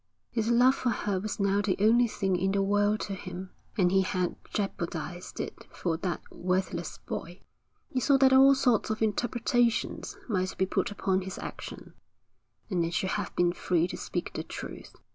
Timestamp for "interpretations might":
9.03-10.57